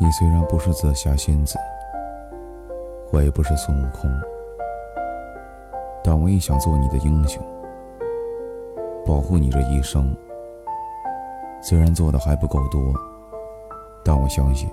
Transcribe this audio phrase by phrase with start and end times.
[0.00, 1.56] 你虽然不是紫霞仙子，
[3.12, 4.10] 我也不是孙悟空，
[6.02, 7.42] 但我也想做你的英雄，
[9.06, 10.14] 保护你这一生。
[11.62, 12.92] 虽然做的还不够多，
[14.04, 14.68] 但我相信，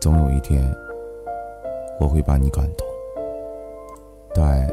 [0.00, 0.62] 总有一天
[2.00, 2.86] 我会把你感动。
[4.32, 4.72] 代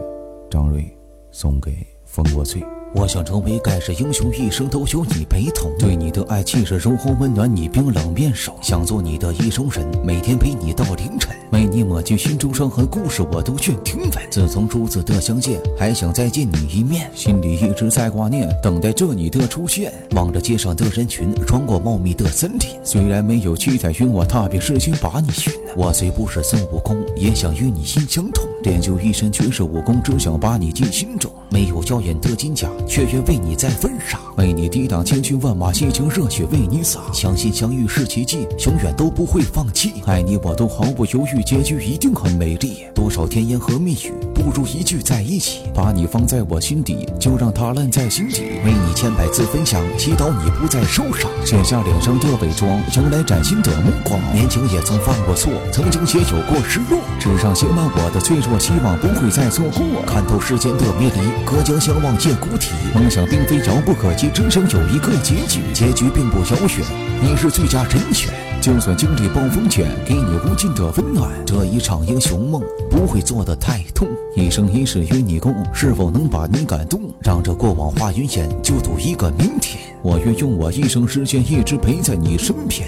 [0.50, 0.86] 张瑞
[1.32, 2.64] 送给风过翠。
[2.96, 5.72] 我想成为盖世英雄，一生都有你陪同。
[5.80, 8.56] 对你的爱气势如虹温暖，你冰冷面手。
[8.62, 11.36] 想做你的意中人，每天陪你到凌晨。
[11.52, 14.12] 为你抹去心中伤痕，故事我都愿听闻。
[14.30, 19.92] 自从初次的相见，还想再见你一面，心里一直在挂念，等待着你的出现。
[20.12, 25.52] 望着街上的人群，穿过茂密的森林，虽然没有七彩云，我踏遍世间把你寻。
[25.76, 28.48] 我虽不是孙悟空，也想与你心相通。
[28.64, 31.32] 练就一身绝世武功，只想把你记心中。
[31.50, 32.68] 没有耀眼的金甲。
[32.88, 37.02] 却愿为你在分上，为你抵挡千军万马，激情热血为你洒。
[37.12, 39.94] 相信相遇是奇迹，永远都不会放弃。
[40.06, 42.86] 爱你我都毫不犹豫，结局一定很美丽。
[42.94, 44.14] 多少甜言和蜜语，
[44.54, 45.62] 如一句在一起。
[45.74, 48.44] 把你放在我心底，就让它烂在心底。
[48.64, 51.30] 为你千百次分享，祈祷你不再受伤。
[51.44, 54.20] 卸下脸上的伪装，迎来崭新的目光。
[54.34, 57.00] 年轻也曾犯过错，曾经也有过失落。
[57.20, 60.04] 纸上写满我的脆弱，希望不会再错过。
[60.06, 62.72] 看透世间的迷离，隔江相望见孤体。
[62.94, 65.62] 梦想并非遥不可及，只想有一个结局。
[65.74, 66.86] 结局并不遥远，
[67.22, 68.32] 你是最佳人选。
[68.62, 71.30] 就算经历暴风圈，给你无尽的温暖。
[71.46, 74.08] 这一场英雄梦不会做得太痛，
[74.44, 77.00] 一生一世与你共，是否能把你感动？
[77.22, 79.82] 让这过往化云烟，就赌一个明天。
[80.04, 82.86] 我愿用我一生时间，一直陪在你身边。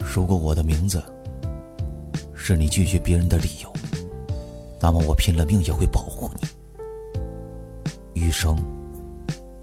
[0.00, 1.02] 如果我的名字。
[2.34, 3.72] 是你拒绝别人的理由，
[4.80, 8.20] 那么我拼了命也会保护你。
[8.20, 8.56] 余生，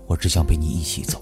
[0.07, 1.19] 我只想陪你一起走。